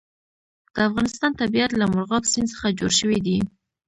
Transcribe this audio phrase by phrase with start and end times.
[0.73, 3.37] د افغانستان طبیعت له مورغاب سیند څخه جوړ شوی دی.